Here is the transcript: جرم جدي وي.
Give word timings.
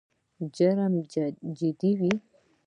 جرم 0.55 0.93
جدي 1.59 1.91
وي. 1.99 2.11